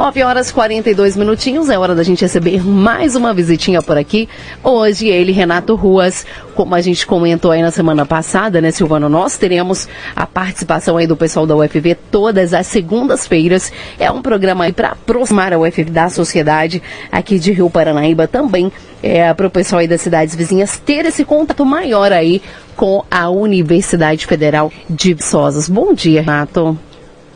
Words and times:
9 0.00 0.22
horas 0.22 0.48
e 0.48 0.54
42 0.54 1.14
minutinhos, 1.14 1.68
é 1.68 1.78
hora 1.78 1.94
da 1.94 2.02
gente 2.02 2.22
receber 2.22 2.66
mais 2.66 3.14
uma 3.14 3.34
visitinha 3.34 3.82
por 3.82 3.98
aqui. 3.98 4.30
Hoje 4.64 5.08
ele, 5.08 5.30
Renato 5.30 5.74
Ruas, 5.74 6.24
como 6.54 6.74
a 6.74 6.80
gente 6.80 7.06
comentou 7.06 7.50
aí 7.50 7.60
na 7.60 7.70
semana 7.70 8.06
passada, 8.06 8.62
né, 8.62 8.70
Silvano, 8.70 9.10
nós 9.10 9.36
teremos 9.36 9.86
a 10.16 10.26
participação 10.26 10.96
aí 10.96 11.06
do 11.06 11.18
pessoal 11.18 11.46
da 11.46 11.54
UFV 11.54 11.98
todas 12.10 12.54
as 12.54 12.66
segundas-feiras. 12.68 13.70
É 13.98 14.10
um 14.10 14.22
programa 14.22 14.64
aí 14.64 14.72
para 14.72 14.92
aproximar 14.92 15.52
a 15.52 15.58
UFV 15.58 15.90
da 15.90 16.08
sociedade 16.08 16.82
aqui 17.12 17.38
de 17.38 17.52
Rio 17.52 17.68
Paranaíba 17.68 18.26
também, 18.26 18.72
é, 19.02 19.34
para 19.34 19.48
o 19.48 19.50
pessoal 19.50 19.80
aí 19.80 19.86
das 19.86 20.00
cidades 20.00 20.34
vizinhas 20.34 20.78
ter 20.78 21.04
esse 21.04 21.26
contato 21.26 21.62
maior 21.66 22.10
aí 22.10 22.40
com 22.74 23.04
a 23.10 23.28
Universidade 23.28 24.24
Federal 24.26 24.72
de 24.88 25.12
Viçosas. 25.12 25.68
Bom 25.68 25.92
dia, 25.92 26.22
Renato. 26.22 26.78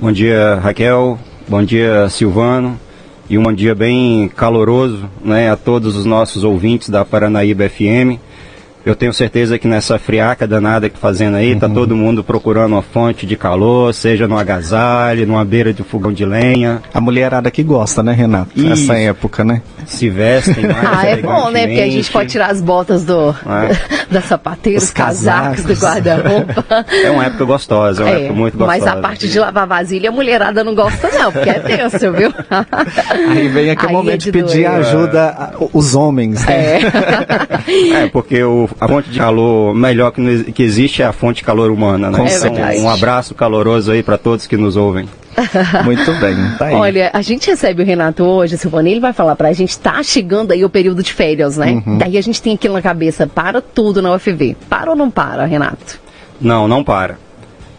Bom 0.00 0.10
dia, 0.10 0.54
Raquel. 0.62 1.18
Bom 1.46 1.62
dia, 1.62 2.08
Silvano. 2.08 2.80
E 3.28 3.36
um 3.36 3.42
bom 3.42 3.52
dia 3.52 3.74
bem 3.74 4.30
caloroso 4.34 5.04
né, 5.22 5.50
a 5.50 5.56
todos 5.56 5.94
os 5.94 6.06
nossos 6.06 6.42
ouvintes 6.42 6.88
da 6.88 7.04
Paranaíba 7.04 7.68
FM. 7.68 8.18
Eu 8.84 8.94
tenho 8.94 9.14
certeza 9.14 9.58
que 9.58 9.66
nessa 9.66 9.98
friaca 9.98 10.46
danada 10.46 10.90
que 10.90 10.98
fazendo 10.98 11.36
aí, 11.36 11.56
tá 11.56 11.66
uhum. 11.66 11.72
tá 11.72 11.80
todo 11.80 11.96
mundo 11.96 12.22
procurando 12.22 12.72
uma 12.72 12.82
fonte 12.82 13.24
de 13.24 13.34
calor, 13.34 13.94
seja 13.94 14.28
no 14.28 14.36
agasalho, 14.36 15.26
numa 15.26 15.44
beira 15.44 15.72
de 15.72 15.82
fogão 15.82 16.12
de 16.12 16.24
lenha. 16.24 16.82
A 16.92 17.00
mulherada 17.00 17.50
que 17.50 17.62
gosta, 17.62 18.02
né, 18.02 18.12
Renato? 18.12 18.50
Isso. 18.54 18.68
Nessa 18.68 18.98
época, 18.98 19.42
né? 19.42 19.62
Se 19.86 20.10
vestem 20.10 20.66
mais 20.68 20.84
Ah, 20.84 21.06
é 21.06 21.16
bom, 21.16 21.50
né? 21.50 21.66
Porque 21.66 21.80
a 21.80 21.90
gente 21.90 22.10
pode 22.10 22.30
tirar 22.30 22.50
as 22.50 22.60
botas 22.60 23.04
do, 23.04 23.30
é. 23.30 24.04
da 24.12 24.20
sapateira, 24.20 24.78
os, 24.78 24.90
casacos, 24.90 25.62
casacos 25.62 25.64
do 25.64 25.74
guarda-roupa. 25.74 26.86
É 26.92 27.10
uma 27.10 27.24
época 27.24 27.44
gostosa, 27.46 28.02
é 28.02 28.04
uma 28.04 28.14
é, 28.14 28.18
época 28.20 28.34
muito 28.34 28.58
gostosa. 28.58 28.78
Mas 28.78 28.86
a 28.86 29.00
parte 29.00 29.28
de 29.28 29.38
lavar 29.38 29.66
vasilha, 29.66 30.10
a 30.10 30.12
mulherada 30.12 30.62
não 30.62 30.74
gosta 30.74 31.08
não, 31.10 31.32
porque 31.32 31.48
é 31.48 31.58
tenso, 31.58 32.12
viu? 32.12 32.32
Aí 33.30 33.48
vem 33.48 33.70
aquele 33.70 33.88
aí 33.88 33.94
momento 33.94 34.14
é 34.14 34.16
de, 34.18 34.24
de 34.24 34.32
pedir 34.32 34.66
ajuda 34.66 35.54
os 35.72 35.94
homens, 35.94 36.44
né? 36.44 36.80
É, 37.66 38.04
é 38.04 38.08
porque 38.08 38.42
o 38.42 38.68
a 38.80 38.88
fonte 38.88 39.10
de 39.10 39.18
calor 39.18 39.74
melhor 39.74 40.10
que, 40.10 40.52
que 40.52 40.62
existe 40.62 41.02
é 41.02 41.06
a 41.06 41.12
fonte 41.12 41.36
de 41.36 41.44
calor 41.44 41.70
humana, 41.70 42.10
né? 42.10 42.18
É 42.26 42.36
então, 42.36 42.84
um 42.84 42.88
abraço 42.88 43.34
caloroso 43.34 43.92
aí 43.92 44.02
para 44.02 44.18
todos 44.18 44.46
que 44.46 44.56
nos 44.56 44.76
ouvem. 44.76 45.08
Muito 45.84 46.12
bem, 46.14 46.36
tá 46.58 46.66
aí. 46.66 46.74
Olha, 46.74 47.10
a 47.12 47.22
gente 47.22 47.48
recebe 47.48 47.82
o 47.82 47.84
Renato 47.84 48.22
hoje, 48.24 48.56
Silvana, 48.56 48.88
ele 48.88 49.00
vai 49.00 49.12
falar 49.12 49.34
pra 49.34 49.52
gente, 49.52 49.78
tá 49.78 50.02
chegando 50.02 50.52
aí 50.52 50.64
o 50.64 50.70
período 50.70 51.02
de 51.02 51.12
férias, 51.12 51.56
né? 51.56 51.82
Uhum. 51.84 51.98
Daí 51.98 52.16
a 52.16 52.22
gente 52.22 52.40
tem 52.40 52.54
aquilo 52.54 52.74
na 52.74 52.82
cabeça, 52.82 53.26
para 53.26 53.60
tudo 53.60 54.00
na 54.00 54.14
UFV. 54.14 54.56
Para 54.68 54.90
ou 54.90 54.96
não 54.96 55.10
para, 55.10 55.44
Renato? 55.44 55.98
Não, 56.40 56.68
não 56.68 56.84
para. 56.84 57.18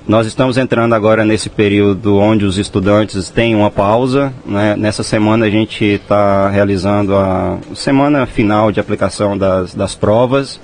Nós 0.07 0.27
estamos 0.27 0.55
entrando 0.55 0.93
agora 0.93 1.25
nesse 1.25 1.49
período 1.49 2.17
onde 2.17 2.45
os 2.45 2.59
estudantes 2.59 3.31
têm 3.31 3.55
uma 3.55 3.71
pausa. 3.71 4.31
Né? 4.45 4.75
Nessa 4.75 5.01
semana 5.01 5.47
a 5.47 5.49
gente 5.49 5.83
está 5.83 6.47
realizando 6.47 7.15
a 7.15 7.57
semana 7.73 8.27
final 8.27 8.71
de 8.71 8.79
aplicação 8.79 9.35
das, 9.35 9.73
das 9.73 9.95
provas 9.95 10.59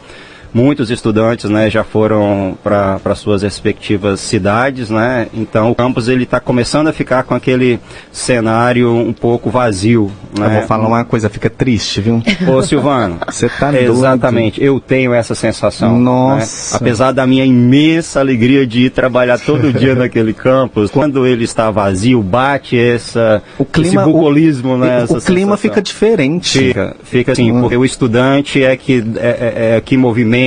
muitos 0.53 0.91
estudantes 0.91 1.49
né, 1.49 1.69
já 1.69 1.83
foram 1.83 2.57
para 2.63 3.16
suas 3.16 3.41
respectivas 3.41 4.19
cidades, 4.19 4.89
né? 4.89 5.27
Então 5.33 5.71
o 5.71 5.75
campus 5.75 6.07
ele 6.07 6.23
está 6.23 6.39
começando 6.39 6.88
a 6.88 6.94
ficar 6.94 7.23
com 7.23 7.33
aquele 7.33 7.80
cenário 8.11 8.94
um 8.94 9.13
pouco 9.13 9.49
vazio. 9.49 10.11
Né? 10.38 10.45
Eu 10.45 10.49
vou 10.52 10.61
falar 10.63 10.88
uma 10.88 11.05
coisa, 11.05 11.29
fica 11.29 11.49
triste, 11.49 12.02
viu? 12.02 12.22
Ô 12.47 12.61
Silvano, 12.61 13.19
você 13.29 13.47
tá 13.49 13.72
Exatamente, 13.81 14.63
eu 14.63 14.79
tenho 14.79 15.13
essa 15.13 15.33
sensação. 15.35 15.97
Né? 15.97 16.03
Nossa. 16.03 16.73
Né? 16.73 16.77
Apesar 16.81 17.11
da 17.11 17.25
minha 17.25 17.45
imensa 17.45 18.19
alegria 18.19 18.66
de 18.67 18.85
ir 18.85 18.89
trabalhar 18.89 19.39
todo 19.39 19.72
dia 19.72 19.95
naquele 19.95 20.33
campus, 20.33 20.91
quando 20.91 21.25
ele 21.25 21.44
está 21.44 21.72
vazio, 21.72 22.22
bate 22.22 22.77
essa 22.77 23.41
o 23.57 23.66
clima, 23.66 24.02
esse 24.02 24.11
bucolismo, 24.11 24.73
o, 24.73 24.77
né? 24.77 25.05
O 25.09 25.22
clima 25.22 25.57
fica 25.57 25.81
diferente. 25.81 26.59
Fica, 26.59 26.95
fica 27.03 27.31
assim, 27.31 27.51
hum. 27.51 27.62
porque 27.62 27.78
o 27.78 27.85
estudante 27.85 28.63
é 28.63 28.75
que 28.75 29.03
é, 29.18 29.73
é, 29.73 29.78
é 29.78 29.81
que 29.81 29.95
movimenta 29.95 30.41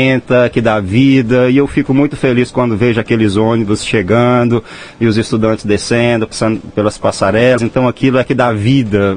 que 0.52 0.60
dá 0.60 0.80
vida, 0.80 1.50
e 1.50 1.56
eu 1.56 1.66
fico 1.66 1.92
muito 1.92 2.16
feliz 2.16 2.50
quando 2.50 2.76
vejo 2.76 3.00
aqueles 3.00 3.36
ônibus 3.36 3.84
chegando 3.84 4.62
e 5.00 5.06
os 5.06 5.16
estudantes 5.16 5.64
descendo, 5.64 6.26
passando 6.26 6.60
pelas 6.74 6.98
passarelas. 6.98 7.62
Então 7.62 7.86
aquilo 7.88 8.18
é 8.18 8.24
que 8.24 8.34
dá 8.34 8.52
vida, 8.52 9.16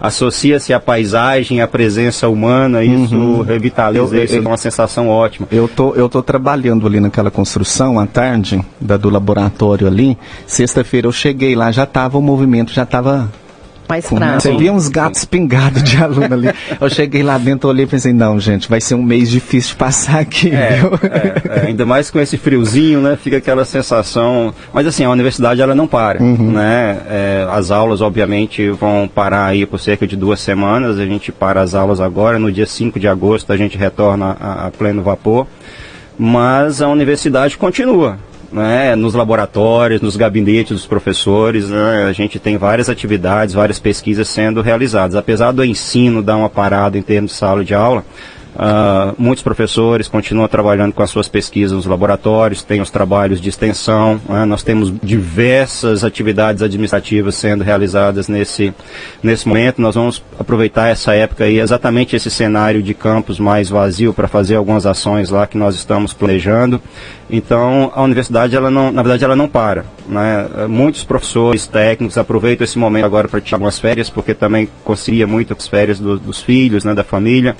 associa-se 0.00 0.72
à 0.72 0.80
paisagem, 0.80 1.60
à 1.60 1.68
presença 1.68 2.28
humana, 2.28 2.84
isso 2.84 3.14
uhum. 3.14 3.42
revitaliza, 3.42 4.16
eu, 4.16 4.24
isso 4.24 4.34
eu, 4.34 4.42
é 4.42 4.46
uma 4.46 4.56
sensação 4.56 5.08
ótima. 5.08 5.46
Eu 5.50 5.68
tô, 5.68 5.94
eu 5.94 6.08
tô 6.08 6.22
trabalhando 6.22 6.86
ali 6.86 7.00
naquela 7.00 7.30
construção 7.30 7.98
à 7.98 8.06
tarde, 8.06 8.60
da, 8.80 8.96
do 8.96 9.10
laboratório 9.10 9.86
ali. 9.86 10.16
Sexta-feira 10.46 11.06
eu 11.06 11.12
cheguei 11.12 11.54
lá, 11.54 11.70
já 11.72 11.84
estava 11.84 12.18
o 12.18 12.22
movimento, 12.22 12.72
já 12.72 12.82
estava 12.82 13.30
mais 13.92 14.08
fraco. 14.08 14.40
Você 14.40 14.56
via 14.56 14.72
uns 14.72 14.88
gatos 14.88 15.24
pingados 15.24 15.82
de 15.82 16.02
aluno 16.02 16.32
ali. 16.32 16.48
Eu 16.80 16.88
cheguei 16.88 17.22
lá 17.22 17.36
dentro, 17.36 17.68
olhei 17.68 17.84
e 17.84 17.88
pensei, 17.88 18.12
não, 18.12 18.40
gente, 18.40 18.68
vai 18.68 18.80
ser 18.80 18.94
um 18.94 19.02
mês 19.02 19.28
difícil 19.28 19.70
de 19.70 19.76
passar 19.76 20.20
aqui. 20.20 20.50
É, 20.50 20.80
é, 21.02 21.60
é, 21.60 21.66
ainda 21.66 21.84
mais 21.84 22.10
com 22.10 22.18
esse 22.18 22.38
friozinho, 22.38 23.00
né? 23.00 23.18
Fica 23.22 23.36
aquela 23.36 23.64
sensação. 23.64 24.54
Mas 24.72 24.86
assim, 24.86 25.04
a 25.04 25.10
universidade 25.10 25.60
ela 25.60 25.74
não 25.74 25.86
para, 25.86 26.22
uhum. 26.22 26.52
né? 26.52 27.00
É, 27.08 27.46
as 27.50 27.70
aulas, 27.70 28.00
obviamente, 28.00 28.70
vão 28.70 29.10
parar 29.12 29.46
aí 29.46 29.66
por 29.66 29.78
cerca 29.78 30.06
de 30.06 30.16
duas 30.16 30.40
semanas. 30.40 30.98
A 30.98 31.04
gente 31.04 31.30
para 31.30 31.60
as 31.60 31.74
aulas 31.74 32.00
agora. 32.00 32.38
No 32.38 32.50
dia 32.50 32.66
5 32.66 32.98
de 32.98 33.06
agosto 33.06 33.52
a 33.52 33.56
gente 33.56 33.76
retorna 33.76 34.36
a, 34.40 34.66
a 34.66 34.70
pleno 34.70 35.02
vapor. 35.02 35.46
Mas 36.18 36.80
a 36.80 36.88
universidade 36.88 37.58
continua 37.58 38.18
né, 38.52 38.94
nos 38.94 39.14
laboratórios, 39.14 40.00
nos 40.00 40.16
gabinetes 40.16 40.72
dos 40.72 40.86
professores, 40.86 41.68
né, 41.68 42.04
a 42.08 42.12
gente 42.12 42.38
tem 42.38 42.56
várias 42.56 42.88
atividades, 42.88 43.54
várias 43.54 43.78
pesquisas 43.78 44.28
sendo 44.28 44.60
realizadas. 44.60 45.16
Apesar 45.16 45.52
do 45.52 45.64
ensino 45.64 46.22
dar 46.22 46.36
uma 46.36 46.50
parada 46.50 46.98
em 46.98 47.02
termos 47.02 47.32
de 47.32 47.36
sala 47.38 47.64
de 47.64 47.74
aula, 47.74 48.04
Uh, 48.54 49.14
muitos 49.16 49.42
professores 49.42 50.08
continuam 50.08 50.46
trabalhando 50.46 50.92
com 50.92 51.02
as 51.02 51.08
suas 51.08 51.26
pesquisas 51.26 51.74
nos 51.74 51.86
laboratórios, 51.86 52.62
tem 52.62 52.82
os 52.82 52.90
trabalhos 52.90 53.40
de 53.40 53.48
extensão, 53.48 54.20
né? 54.28 54.44
nós 54.44 54.62
temos 54.62 54.92
diversas 55.02 56.04
atividades 56.04 56.62
administrativas 56.62 57.34
sendo 57.34 57.64
realizadas 57.64 58.28
nesse, 58.28 58.74
nesse 59.22 59.48
momento. 59.48 59.80
Nós 59.80 59.94
vamos 59.94 60.22
aproveitar 60.38 60.88
essa 60.88 61.14
época 61.14 61.48
e 61.48 61.58
exatamente 61.58 62.14
esse 62.14 62.30
cenário 62.30 62.82
de 62.82 62.92
campus 62.92 63.38
mais 63.38 63.70
vazio 63.70 64.12
para 64.12 64.28
fazer 64.28 64.56
algumas 64.56 64.84
ações 64.84 65.30
lá 65.30 65.46
que 65.46 65.56
nós 65.56 65.74
estamos 65.74 66.12
planejando. 66.12 66.80
Então, 67.30 67.90
a 67.94 68.02
universidade, 68.02 68.54
ela 68.54 68.70
não, 68.70 68.92
na 68.92 69.02
verdade, 69.02 69.24
ela 69.24 69.34
não 69.34 69.48
para. 69.48 69.86
Né? 70.06 70.66
Muitos 70.68 71.02
professores 71.02 71.66
técnicos 71.66 72.18
aproveitam 72.18 72.64
esse 72.64 72.78
momento 72.78 73.06
agora 73.06 73.26
para 73.26 73.40
tirar 73.40 73.56
algumas 73.56 73.78
férias, 73.78 74.10
porque 74.10 74.34
também 74.34 74.68
concilia 74.84 75.26
muito 75.26 75.54
as 75.54 75.66
férias 75.66 75.98
do, 75.98 76.18
dos 76.18 76.42
filhos, 76.42 76.84
né, 76.84 76.92
da 76.92 77.02
família 77.02 77.56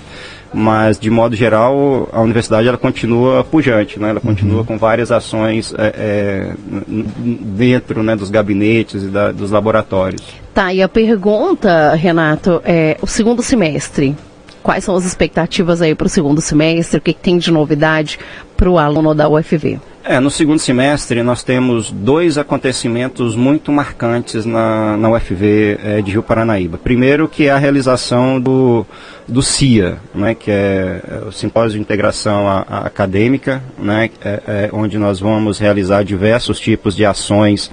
mas 0.52 0.98
de 0.98 1.10
modo 1.10 1.34
geral 1.34 2.08
a 2.12 2.20
universidade 2.20 2.68
ela 2.68 2.76
continua 2.76 3.44
pujante, 3.44 3.98
né? 3.98 4.10
ela 4.10 4.20
continua 4.20 4.58
uhum. 4.58 4.64
com 4.64 4.78
várias 4.78 5.10
ações 5.10 5.74
é, 5.76 5.94
é, 5.96 6.52
dentro 6.86 8.02
né, 8.02 8.14
dos 8.14 8.30
gabinetes 8.30 9.04
e 9.04 9.06
da, 9.06 9.32
dos 9.32 9.50
laboratórios. 9.50 10.22
Tá, 10.54 10.72
e 10.72 10.82
a 10.82 10.88
pergunta, 10.88 11.94
Renato, 11.94 12.60
é 12.64 12.96
o 13.00 13.06
segundo 13.06 13.42
semestre. 13.42 14.14
Quais 14.62 14.84
são 14.84 14.94
as 14.94 15.04
expectativas 15.04 15.82
aí 15.82 15.94
para 15.94 16.06
o 16.06 16.10
segundo 16.10 16.40
semestre? 16.40 16.98
O 16.98 17.00
que, 17.00 17.12
que 17.12 17.20
tem 17.20 17.38
de 17.38 17.50
novidade 17.50 18.18
para 18.56 18.70
o 18.70 18.78
aluno 18.78 19.14
da 19.14 19.28
UFV? 19.28 19.80
É, 20.04 20.18
no 20.18 20.30
segundo 20.32 20.58
semestre 20.58 21.22
nós 21.22 21.44
temos 21.44 21.92
dois 21.92 22.36
acontecimentos 22.36 23.36
muito 23.36 23.70
marcantes 23.70 24.44
na, 24.44 24.96
na 24.96 25.08
UFV 25.10 25.78
é, 25.80 26.02
de 26.02 26.10
Rio 26.10 26.24
Paranaíba. 26.24 26.76
Primeiro 26.76 27.28
que 27.28 27.46
é 27.46 27.50
a 27.52 27.56
realização 27.56 28.40
do, 28.40 28.84
do 29.28 29.40
CIA, 29.40 29.98
né, 30.12 30.34
que 30.34 30.50
é, 30.50 31.00
é 31.08 31.28
o 31.28 31.30
Simpósio 31.30 31.76
de 31.76 31.80
Integração 31.80 32.48
Acadêmica, 32.48 33.62
né, 33.78 34.10
é, 34.24 34.42
é, 34.46 34.70
onde 34.72 34.98
nós 34.98 35.20
vamos 35.20 35.60
realizar 35.60 36.02
diversos 36.02 36.58
tipos 36.58 36.96
de 36.96 37.06
ações 37.06 37.70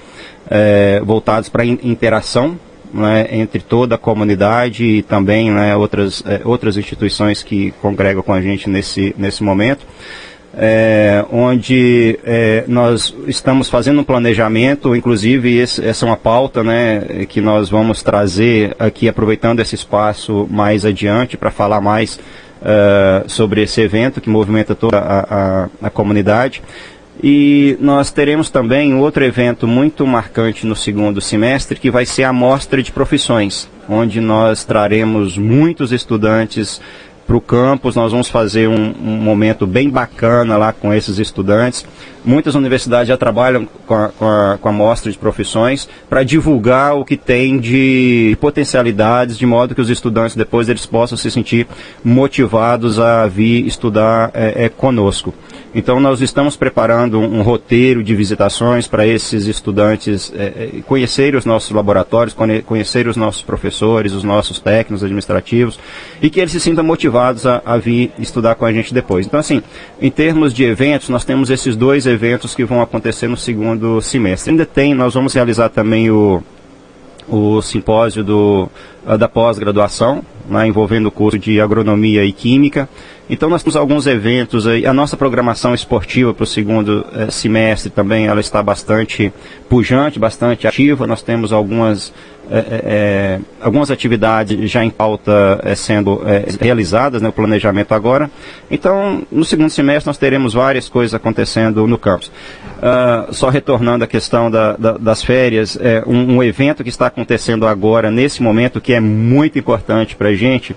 é, 0.51 1.01
voltadas 1.03 1.49
para 1.49 1.65
interação 1.65 2.59
né, 2.93 3.27
entre 3.31 3.59
toda 3.59 3.95
a 3.95 3.97
comunidade 3.97 4.83
e 4.83 5.01
também 5.01 5.51
né, 5.51 5.75
outras, 5.75 6.23
é, 6.27 6.41
outras 6.45 6.77
instituições 6.77 7.41
que 7.41 7.71
congregam 7.81 8.21
com 8.21 8.33
a 8.33 8.41
gente 8.41 8.69
nesse, 8.69 9.15
nesse 9.17 9.41
momento 9.41 9.83
é, 10.57 11.23
onde 11.31 12.19
é, 12.23 12.63
nós 12.67 13.15
estamos 13.27 13.69
fazendo 13.69 14.01
um 14.01 14.03
planejamento, 14.03 14.95
inclusive 14.95 15.57
esse, 15.57 15.85
essa 15.85 16.05
é 16.05 16.09
uma 16.09 16.17
pauta 16.17 16.63
né, 16.63 17.25
que 17.27 17.39
nós 17.39 17.69
vamos 17.69 18.01
trazer 18.01 18.75
aqui, 18.79 19.07
aproveitando 19.07 19.59
esse 19.59 19.75
espaço 19.75 20.47
mais 20.49 20.85
adiante 20.85 21.37
para 21.37 21.51
falar 21.51 21.79
mais 21.81 22.19
uh, 22.61 23.29
sobre 23.29 23.61
esse 23.61 23.79
evento 23.81 24.19
que 24.19 24.29
movimenta 24.29 24.73
toda 24.73 24.97
a, 24.97 25.19
a, 25.63 25.69
a 25.83 25.89
comunidade. 25.89 26.61
E 27.21 27.77
nós 27.81 28.11
teremos 28.11 28.49
também 28.49 28.95
outro 28.95 29.25
evento 29.25 29.67
muito 29.67 30.07
marcante 30.07 30.65
no 30.65 30.75
segundo 30.75 31.19
semestre, 31.19 31.77
que 31.77 31.91
vai 31.91 32.05
ser 32.05 32.23
a 32.23 32.31
Mostra 32.31 32.81
de 32.81 32.93
Profissões, 32.93 33.69
onde 33.89 34.21
nós 34.21 34.63
traremos 34.63 35.37
muitos 35.37 35.91
estudantes 35.91 36.79
para 37.29 37.37
o 37.37 37.41
campus, 37.41 37.95
nós 37.95 38.11
vamos 38.11 38.27
fazer 38.27 38.67
um, 38.67 38.73
um, 38.73 39.17
momento 39.21 39.67
bem 39.67 39.87
bacana 39.87 40.57
lá 40.57 40.73
com 40.73 40.91
esses 40.91 41.19
estudantes. 41.19 41.85
Muitas 42.25 42.55
universidades 42.55 43.07
já 43.07 43.15
trabalham 43.17 43.67
com 43.85 43.93
a, 43.93 44.07
com 44.09 44.27
a, 44.27 44.57
com 44.59 44.67
a 44.67 44.71
mostra 44.71 45.11
de 45.11 45.17
profissões 45.17 45.87
para 46.09 46.23
divulgar 46.23 46.95
o 46.95 47.05
que 47.05 47.15
tem 47.15 47.59
de 47.59 48.35
potencialidades, 48.41 49.37
de 49.37 49.45
modo 49.45 49.75
que 49.75 49.81
os 49.81 49.91
estudantes 49.91 50.35
depois 50.35 50.69
eles 50.69 50.87
possam 50.87 51.15
se 51.15 51.29
sentir 51.29 51.67
motivados 52.03 52.99
a 52.99 53.27
vir 53.27 53.63
estudar 53.67 54.31
é, 54.33 54.65
é, 54.65 54.69
conosco. 54.69 55.31
Então 55.73 55.99
nós 55.99 56.19
estamos 56.21 56.55
preparando 56.55 57.19
um, 57.19 57.41
roteiro 57.41 58.03
de 58.03 58.15
visitações 58.15 58.87
para 58.87 59.05
esses 59.05 59.45
estudantes 59.45 60.33
é, 60.35 60.43
é, 60.77 60.81
conhecerem 60.81 61.37
os 61.37 61.45
nossos 61.45 61.69
laboratórios, 61.69 62.35
conhecerem 62.65 63.09
os 63.09 63.17
nossos 63.17 63.43
professores, 63.43 64.13
os 64.13 64.23
nossos 64.23 64.59
técnicos 64.59 65.03
administrativos 65.03 65.79
e 66.21 66.29
que 66.29 66.39
eles 66.39 66.51
se 66.51 66.59
sintam 66.59 66.83
motivados 66.83 67.45
a, 67.45 67.61
a 67.63 67.77
vir 67.77 68.11
estudar 68.17 68.55
com 68.55 68.65
a 68.65 68.73
gente 68.73 68.93
depois. 68.93 69.27
Então 69.27 69.39
assim, 69.39 69.61
em 70.01 70.09
termos 70.09 70.53
de 70.53 70.63
eventos, 70.63 71.09
nós 71.09 71.23
temos 71.23 71.51
esses 71.51 71.75
dois 71.75 72.07
eventos 72.07 72.55
que 72.55 72.65
vão 72.65 72.81
acontecer 72.81 73.27
no 73.27 73.37
segundo 73.37 74.01
semestre. 74.01 74.51
Ainda 74.51 74.65
tem, 74.65 74.95
nós 74.95 75.13
vamos 75.13 75.33
realizar 75.33 75.69
também 75.69 76.09
o, 76.09 76.41
o 77.27 77.61
simpósio 77.61 78.23
do, 78.23 78.67
da 79.19 79.29
pós-graduação, 79.29 80.23
né, 80.49 80.67
envolvendo 80.67 81.07
o 81.07 81.11
curso 81.11 81.37
de 81.37 81.61
agronomia 81.61 82.25
e 82.25 82.31
química. 82.31 82.89
Então 83.29 83.49
nós 83.49 83.61
temos 83.61 83.75
alguns 83.75 84.07
eventos 84.07 84.65
aí. 84.65 84.85
A 84.85 84.93
nossa 84.93 85.15
programação 85.15 85.73
esportiva 85.73 86.33
para 86.33 86.43
o 86.43 86.47
segundo 86.47 87.05
eh, 87.13 87.29
semestre 87.29 87.91
também 87.91 88.25
ela 88.25 88.39
está 88.39 88.63
bastante 88.63 89.31
pujante, 89.69 90.17
bastante 90.17 90.67
ativa. 90.67 91.05
Nós 91.05 91.21
temos 91.21 91.53
algumas 91.53 92.11
é, 92.51 93.39
algumas 93.61 93.91
atividades 93.91 94.69
já 94.71 94.83
em 94.83 94.89
pauta 94.89 95.59
é, 95.63 95.75
sendo 95.75 96.21
realizadas, 96.59 97.21
né, 97.21 97.29
o 97.29 97.31
planejamento 97.31 97.93
agora. 97.93 98.29
Então, 98.71 99.21
no 99.31 99.45
segundo 99.45 99.69
semestre 99.69 100.07
nós 100.07 100.17
teremos 100.17 100.53
várias 100.53 100.89
coisas 100.89 101.13
acontecendo 101.13 101.85
no 101.85 101.97
campus. 101.97 102.31
Uh, 102.79 103.33
só 103.33 103.49
retornando 103.49 104.03
à 104.03 104.07
questão 104.07 104.49
da, 104.49 104.75
da, 104.77 104.97
das 104.97 105.23
férias, 105.23 105.77
é, 105.79 106.03
um, 106.07 106.37
um 106.37 106.43
evento 106.43 106.83
que 106.83 106.89
está 106.89 107.07
acontecendo 107.07 107.67
agora, 107.67 108.09
nesse 108.09 108.41
momento, 108.41 108.81
que 108.81 108.93
é 108.93 108.99
muito 108.99 109.59
importante 109.59 110.15
para 110.15 110.29
a 110.29 110.33
gente, 110.33 110.75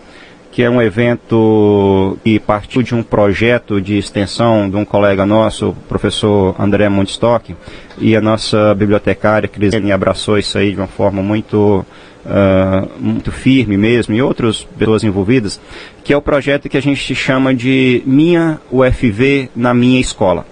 que 0.53 0.63
é 0.63 0.69
um 0.69 0.83
evento 0.83 2.19
que 2.23 2.39
partiu 2.39 2.83
de 2.83 2.95
um 2.95 3.03
projeto 3.03 3.81
de 3.81 3.97
extensão 3.97 4.69
de 4.69 4.77
um 4.77 4.85
colega 4.85 5.25
nosso, 5.25 5.71
o 5.71 5.75
professor 5.89 6.55
André 6.59 6.91
Mundstock, 6.91 7.57
e 7.99 8.15
a 8.15 8.21
nossa 8.21 8.75
bibliotecária 8.75 9.49
Crisene 9.49 9.91
abraçou 9.91 10.39
isso 10.39 10.59
aí 10.59 10.73
de 10.73 10.77
uma 10.77 10.87
forma 10.87 11.23
muito, 11.23 11.85
uh, 12.27 12.91
muito 13.01 13.33
firme 13.33 13.79
mesmo, 13.79 14.15
e 14.15 14.21
outras 14.21 14.63
pessoas 14.63 15.03
envolvidas, 15.03 15.59
que 16.05 16.13
é 16.13 16.17
o 16.17 16.23
projeto 16.23 16.69
que 16.69 16.77
a 16.77 16.83
gente 16.83 17.15
chama 17.15 17.55
de 17.55 18.03
Minha 18.05 18.61
UFV 18.71 19.49
na 19.57 19.73
Minha 19.73 20.01
Escola. 20.01 20.47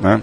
Né? 0.00 0.20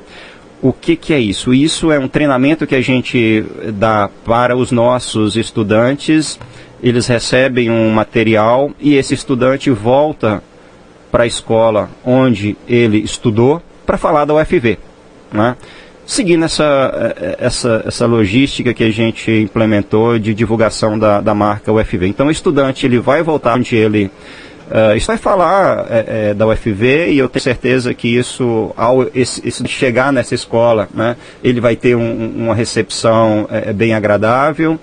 O 0.61 0.73
que, 0.73 0.97
que 0.97 1.13
é 1.13 1.19
isso? 1.19 1.53
Isso 1.53 1.89
é 1.89 1.97
um 1.97 2.07
treinamento 2.09 2.67
que 2.67 2.75
a 2.75 2.81
gente 2.81 3.45
dá 3.73 4.09
para 4.25 4.57
os 4.57 4.73
nossos 4.73 5.37
estudantes 5.37 6.37
eles 6.81 7.07
recebem 7.07 7.69
um 7.69 7.89
material 7.91 8.71
e 8.79 8.95
esse 8.95 9.13
estudante 9.13 9.69
volta 9.69 10.43
para 11.11 11.23
a 11.23 11.27
escola 11.27 11.89
onde 12.05 12.57
ele 12.67 12.97
estudou 12.99 13.61
para 13.85 13.97
falar 13.97 14.25
da 14.25 14.33
UFV. 14.33 14.79
Né? 15.31 15.55
Seguindo 16.05 16.45
essa, 16.45 17.13
eh, 17.15 17.35
essa, 17.39 17.83
essa 17.85 18.05
logística 18.05 18.73
que 18.73 18.83
a 18.83 18.91
gente 18.91 19.31
implementou 19.31 20.17
de 20.17 20.33
divulgação 20.33 20.97
da, 20.97 21.21
da 21.21 21.33
marca 21.33 21.71
UFV. 21.71 22.07
Então 22.07 22.27
o 22.27 22.31
estudante 22.31 22.85
ele 22.85 22.99
vai 22.99 23.21
voltar 23.21 23.57
onde 23.57 23.75
ele 23.75 24.11
Uh, 24.71 24.95
isso 24.95 25.07
vai 25.07 25.17
falar 25.17 25.85
é, 25.89 26.29
é, 26.29 26.33
da 26.33 26.47
UFV 26.47 27.11
e 27.11 27.17
eu 27.17 27.27
tenho 27.27 27.43
certeza 27.43 27.93
que 27.93 28.07
isso, 28.07 28.71
ao 28.77 29.05
esse, 29.13 29.45
esse 29.45 29.67
chegar 29.67 30.13
nessa 30.13 30.33
escola, 30.33 30.87
né, 30.93 31.17
ele 31.43 31.59
vai 31.59 31.75
ter 31.75 31.93
um, 31.93 32.31
uma 32.37 32.55
recepção 32.55 33.49
é, 33.51 33.73
bem 33.73 33.93
agradável 33.93 34.79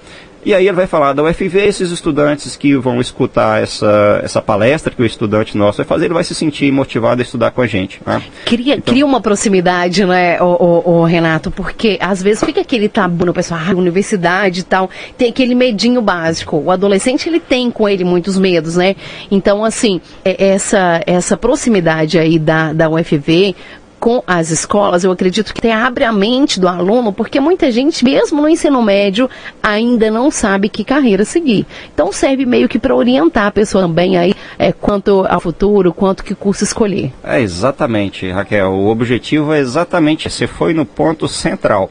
e 0.49 0.55
aí 0.55 0.67
ele 0.67 0.77
vai 0.77 0.87
falar 0.87 1.13
da 1.13 1.23
UFV, 1.23 1.59
esses 1.59 1.91
estudantes 1.91 2.57
que 2.57 2.75
vão 2.75 3.03
escutar 3.03 3.63
essa, 3.63 4.19
essa 4.25 4.41
palestra 4.41 4.95
que 4.95 5.03
o 5.03 5.05
estudante 5.05 5.55
nosso 5.59 5.77
vai 5.77 5.85
fazer, 5.85 6.07
ele 6.07 6.15
vai 6.15 6.25
se 6.25 6.35
sentir 6.35 6.73
motivado 6.73 7.21
a 7.21 7.23
estudar 7.23 7.51
com 7.51 7.61
a 7.61 7.67
gente. 7.67 8.01
Né? 8.07 8.23
Cria, 8.47 8.77
então, 8.77 8.95
cria 8.95 9.05
uma 9.05 9.21
proximidade, 9.21 10.07
né, 10.07 10.41
o, 10.41 11.05
Renato, 11.05 11.51
porque 11.51 11.99
às 12.01 12.23
vezes 12.23 12.43
fica 12.43 12.63
aquele 12.63 12.89
tabu 12.89 13.27
no 13.27 13.35
pessoal, 13.35 13.61
ah, 13.63 13.75
universidade 13.75 14.61
e 14.61 14.63
tal, 14.63 14.89
tem 15.19 15.29
aquele 15.29 15.55
medinho 15.55 16.01
básico. 16.01 16.57
O 16.57 16.71
adolescente, 16.71 17.29
ele 17.29 17.41
tem 17.41 17.71
com 17.71 17.87
ele 17.87 18.03
muitos 18.03 18.39
medos, 18.39 18.77
né? 18.77 18.97
Então, 19.31 19.63
assim, 19.63 20.01
é, 20.25 20.53
essa, 20.53 21.03
essa 21.07 21.37
proximidade 21.37 22.19
aí 22.19 22.39
da, 22.39 22.73
da 22.73 22.89
UFV 22.89 23.55
com 23.99 24.23
as 24.27 24.51
escolas, 24.51 25.05
eu 25.05 25.11
acredito 25.11 25.53
que 25.53 25.69
abre 25.69 26.05
a 26.05 26.13
mente 26.13 26.61
do 26.61 26.69
aluno, 26.69 27.13
porque 27.13 27.41
muita 27.41 27.71
gente, 27.71 28.05
mesmo 28.05 28.41
no 28.41 28.49
ensino 28.49 28.81
médio, 28.83 29.29
ainda 29.63 30.11
não 30.11 30.31
sabe 30.31 30.69
que 30.69 30.85
carreira 30.85 31.25
seguir. 31.25 31.67
Então 31.93 32.13
serve 32.13 32.47
meio 32.47 32.69
que 32.69 32.79
para 32.79 32.95
orientar 32.95 33.47
a 33.47 33.51
pessoa 33.51 33.83
também 33.83 34.17
aí 34.17 34.35
é, 34.59 34.73
quanto 34.73 35.27
ao 35.29 35.41
futuro, 35.41 35.93
quanto 35.93 36.25
que 36.25 36.35
curso 36.35 36.65
escolher. 36.65 37.13
É 37.23 37.41
exatamente, 37.41 38.31
Raquel. 38.31 38.73
O 38.73 38.89
objetivo 38.89 39.53
é 39.53 39.59
exatamente, 39.59 40.31
você 40.31 40.47
foi 40.47 40.73
no 40.73 40.87
ponto 40.87 41.27
central. 41.27 41.91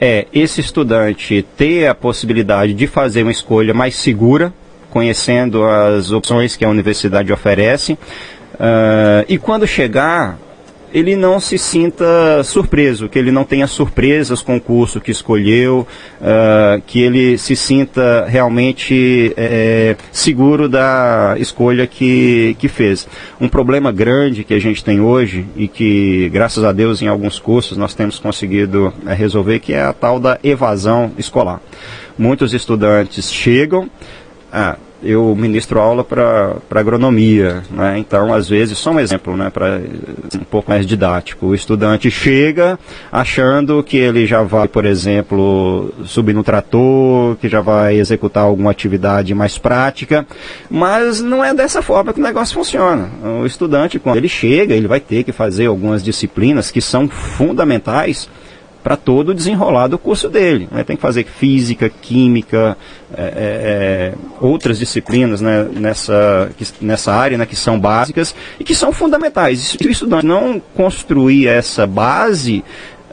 É 0.00 0.26
esse 0.32 0.60
estudante 0.60 1.44
ter 1.56 1.86
a 1.86 1.94
possibilidade 1.94 2.72
de 2.72 2.86
fazer 2.86 3.22
uma 3.22 3.32
escolha 3.32 3.74
mais 3.74 3.96
segura, 3.96 4.52
conhecendo 4.90 5.64
as 5.64 6.10
opções 6.10 6.56
que 6.56 6.64
a 6.64 6.68
universidade 6.68 7.32
oferece. 7.32 7.92
Uh, 8.54 9.24
e 9.28 9.38
quando 9.38 9.66
chegar 9.66 10.38
ele 10.92 11.16
não 11.16 11.38
se 11.38 11.56
sinta 11.56 12.42
surpreso, 12.42 13.08
que 13.08 13.18
ele 13.18 13.30
não 13.30 13.44
tenha 13.44 13.66
surpresas 13.66 14.42
com 14.42 14.56
o 14.56 14.60
curso 14.60 15.00
que 15.00 15.10
escolheu, 15.10 15.86
uh, 16.20 16.82
que 16.86 17.00
ele 17.00 17.38
se 17.38 17.54
sinta 17.54 18.26
realmente 18.26 19.32
é, 19.36 19.96
seguro 20.12 20.68
da 20.68 21.36
escolha 21.38 21.86
que, 21.86 22.56
que 22.58 22.68
fez. 22.68 23.06
Um 23.40 23.48
problema 23.48 23.92
grande 23.92 24.44
que 24.44 24.54
a 24.54 24.58
gente 24.58 24.84
tem 24.84 25.00
hoje 25.00 25.46
e 25.56 25.68
que, 25.68 26.28
graças 26.30 26.64
a 26.64 26.72
Deus, 26.72 27.00
em 27.02 27.08
alguns 27.08 27.38
cursos 27.38 27.76
nós 27.76 27.94
temos 27.94 28.18
conseguido 28.18 28.92
é, 29.06 29.14
resolver, 29.14 29.60
que 29.60 29.72
é 29.72 29.82
a 29.82 29.92
tal 29.92 30.18
da 30.18 30.38
evasão 30.42 31.12
escolar. 31.16 31.60
Muitos 32.18 32.52
estudantes 32.52 33.32
chegam, 33.32 33.88
ah, 34.52 34.76
eu 35.02 35.34
ministro 35.34 35.80
aula 35.80 36.04
para 36.04 36.56
agronomia, 36.70 37.62
né? 37.70 37.98
então 37.98 38.32
às 38.32 38.48
vezes, 38.48 38.78
só 38.78 38.90
um 38.90 39.00
exemplo, 39.00 39.36
né, 39.36 39.50
para 39.50 39.80
um 40.34 40.44
pouco 40.44 40.70
mais 40.70 40.86
didático, 40.86 41.46
o 41.46 41.54
estudante 41.54 42.10
chega 42.10 42.78
achando 43.10 43.82
que 43.82 43.96
ele 43.96 44.26
já 44.26 44.42
vai, 44.42 44.68
por 44.68 44.84
exemplo, 44.84 45.92
subir 46.04 46.34
no 46.34 46.42
trator, 46.42 47.36
que 47.36 47.48
já 47.48 47.60
vai 47.60 47.96
executar 47.96 48.44
alguma 48.44 48.70
atividade 48.70 49.34
mais 49.34 49.58
prática, 49.58 50.26
mas 50.70 51.20
não 51.20 51.44
é 51.44 51.54
dessa 51.54 51.82
forma 51.82 52.12
que 52.12 52.20
o 52.20 52.22
negócio 52.22 52.54
funciona. 52.54 53.10
O 53.42 53.46
estudante, 53.46 53.98
quando 53.98 54.16
ele 54.16 54.28
chega, 54.28 54.74
ele 54.74 54.86
vai 54.86 55.00
ter 55.00 55.24
que 55.24 55.32
fazer 55.32 55.66
algumas 55.66 56.02
disciplinas 56.02 56.70
que 56.70 56.80
são 56.80 57.08
fundamentais 57.08 58.28
para 58.82 58.96
todo 58.96 59.30
o 59.30 59.34
desenrolar 59.34 59.88
do 59.88 59.98
curso 59.98 60.28
dele. 60.28 60.68
Né? 60.70 60.84
Tem 60.84 60.96
que 60.96 61.02
fazer 61.02 61.24
física, 61.24 61.88
química, 61.88 62.76
é, 63.14 63.22
é, 63.22 63.24
é, 63.26 64.14
outras 64.40 64.78
disciplinas 64.78 65.40
né, 65.40 65.68
nessa, 65.72 66.50
nessa 66.80 67.12
área 67.12 67.36
né, 67.36 67.46
que 67.46 67.56
são 67.56 67.78
básicas 67.78 68.34
e 68.58 68.64
que 68.64 68.74
são 68.74 68.92
fundamentais. 68.92 69.60
Se 69.60 69.86
o 69.86 69.90
estudante 69.90 70.26
não 70.26 70.60
construir 70.74 71.46
essa 71.46 71.86
base, 71.86 72.64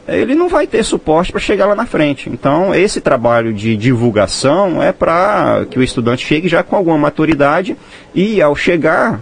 ele 0.06 0.34
não 0.34 0.48
vai 0.48 0.66
ter 0.66 0.82
suporte 0.82 1.30
para 1.30 1.40
chegar 1.40 1.66
lá 1.66 1.74
na 1.74 1.84
frente. 1.84 2.30
Então, 2.30 2.74
esse 2.74 3.00
trabalho 3.00 3.52
de 3.52 3.76
divulgação 3.76 4.82
é 4.82 4.90
para 4.90 5.66
que 5.70 5.78
o 5.78 5.82
estudante 5.82 6.26
chegue 6.26 6.48
já 6.48 6.62
com 6.62 6.74
alguma 6.74 6.96
maturidade 6.96 7.76
e, 8.14 8.40
ao 8.40 8.56
chegar, 8.56 9.20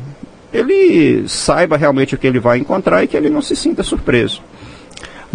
ele 0.52 1.24
saiba 1.28 1.76
realmente 1.76 2.14
o 2.14 2.18
que 2.18 2.26
ele 2.26 2.38
vai 2.38 2.58
encontrar 2.58 3.02
e 3.02 3.08
que 3.08 3.16
ele 3.16 3.28
não 3.28 3.42
se 3.42 3.56
sinta 3.56 3.82
surpreso. 3.82 4.42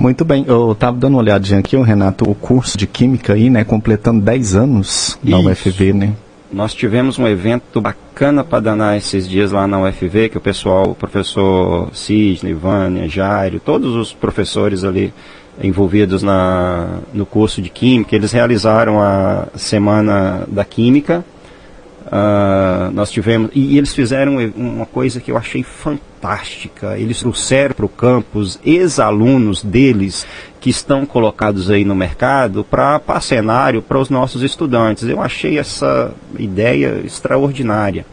Muito 0.02 0.26
bem, 0.26 0.44
eu 0.48 0.72
estava 0.72 0.98
dando 0.98 1.14
uma 1.14 1.20
olhadinha 1.20 1.60
aqui, 1.60 1.78
o 1.78 1.84
Renato, 1.84 2.28
o 2.28 2.34
curso 2.34 2.76
de 2.76 2.88
Química 2.88 3.34
aí, 3.34 3.52
né, 3.52 3.64
completando 3.64 4.20
10 4.20 4.56
anos 4.56 5.20
na 5.24 5.38
Isso. 5.38 5.50
UFV, 5.50 5.94
né? 5.94 6.14
Nós 6.52 6.74
tivemos 6.74 7.20
um 7.20 7.28
evento 7.28 7.80
bacana 7.80 8.44
para 8.44 8.62
danar 8.62 8.98
esses 8.98 9.30
dias 9.30 9.52
lá 9.52 9.68
na 9.68 9.80
UFV, 9.80 10.30
que 10.30 10.40
o 10.40 10.42
pessoal, 10.42 10.90
o 10.90 10.96
professor 10.96 11.92
Sidney, 11.94 12.52
Vânia, 12.52 13.08
Jairo, 13.08 13.60
todos 13.60 13.96
os 13.96 14.12
professores 14.12 14.84
ali 14.84 15.14
envolvidos 15.62 16.24
na, 16.24 16.98
no 17.14 17.24
curso 17.24 17.62
de 17.62 17.70
Química, 17.70 18.16
eles 18.16 18.32
realizaram 18.32 19.00
a 19.00 19.50
Semana 19.56 20.46
da 20.48 20.66
Química, 20.66 21.24
Uh, 22.12 22.92
nós 22.92 23.10
tivemos 23.10 23.52
e, 23.56 23.78
eles 23.78 23.96
fizeram 23.96 24.36
uma 24.54 24.86
coisa 24.86 25.22
que 25.22 25.32
eu 25.32 25.38
achei 25.38 25.64
fantástica. 25.64 26.98
Eles 26.98 27.20
trouxeram 27.20 27.74
para 27.74 27.86
o 27.86 27.90
campus 27.90 28.60
ex-alunos 28.66 29.64
deles 29.64 30.28
que 30.62 30.70
estão 30.70 31.08
colocados 31.08 31.72
aí 31.72 31.84
no 31.84 31.96
mercado 31.96 32.64
para 32.64 33.20
cenário 33.20 33.82
para 33.82 33.98
os 33.98 34.12
nossos 34.12 34.44
estudantes. 34.44 35.10
Eu 35.10 35.20
achei 35.20 35.58
essa 35.58 36.14
ideia 36.38 37.02
extraordinária. 37.04 38.06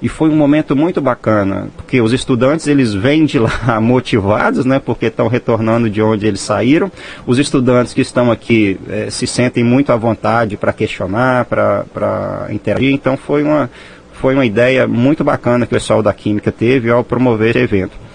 E 0.00 0.08
foi 0.08 0.28
um 0.28 0.36
momento 0.36 0.76
muito 0.76 1.00
bacana, 1.00 1.68
porque 1.74 2.00
os 2.00 2.12
estudantes 2.12 2.68
eles 2.68 2.94
vêm 2.94 3.24
de 3.24 3.40
lá 3.40 3.80
motivados, 3.82 4.64
né, 4.64 4.78
porque 4.78 5.06
estão 5.06 5.26
retornando 5.26 5.90
de 5.90 6.00
onde 6.00 6.26
eles 6.26 6.40
saíram. 6.40 6.92
Os 7.26 7.38
estudantes 7.38 7.92
que 7.92 8.02
estão 8.02 8.30
aqui 8.30 8.78
eh, 8.88 9.08
se 9.10 9.26
sentem 9.26 9.64
muito 9.64 9.90
à 9.90 9.96
vontade 9.96 10.56
para 10.56 10.72
questionar, 10.72 11.46
para 11.46 12.46
interagir. 12.50 12.92
Então 12.92 13.16
foi 13.16 13.42
uma, 13.42 13.68
foi 14.12 14.34
uma 14.34 14.46
ideia 14.46 14.86
muito 14.86 15.24
bacana 15.24 15.66
que 15.66 15.74
o 15.74 15.76
pessoal 15.76 16.02
da 16.02 16.12
Química 16.12 16.52
teve 16.52 16.88
ao 16.88 17.02
promover 17.02 17.56
esse 17.56 17.58
evento 17.58 18.05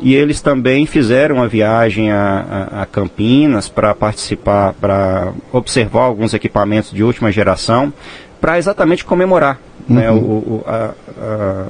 e 0.00 0.14
eles 0.14 0.40
também 0.40 0.86
fizeram 0.86 1.36
uma 1.36 1.48
viagem 1.48 2.10
a, 2.10 2.68
a, 2.72 2.82
a 2.82 2.86
Campinas 2.86 3.68
para 3.68 3.94
participar, 3.94 4.74
para 4.74 5.32
observar 5.52 6.02
alguns 6.02 6.34
equipamentos 6.34 6.92
de 6.92 7.02
última 7.02 7.32
geração, 7.32 7.92
para 8.40 8.58
exatamente 8.58 9.04
comemorar 9.04 9.58
né, 9.88 10.10
uhum. 10.10 10.16
né, 10.16 10.20
o, 10.20 10.24
o 10.24 10.64
a, 10.66 10.94